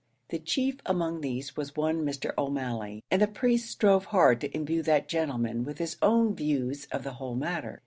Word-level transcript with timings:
The 0.29 0.39
chief 0.39 0.77
among 0.87 1.21
these 1.21 1.55
was 1.55 1.75
one 1.75 2.03
Mr. 2.03 2.31
O'Malley, 2.35 3.03
and 3.11 3.21
the 3.21 3.27
priest 3.27 3.69
strove 3.69 4.05
hard 4.05 4.41
to 4.41 4.49
imbue 4.57 4.81
that 4.81 5.07
gentleman 5.07 5.63
with 5.63 5.77
his 5.77 5.97
own 6.01 6.33
views 6.33 6.87
of 6.91 7.03
the 7.03 7.13
whole 7.13 7.35
matter. 7.35 7.79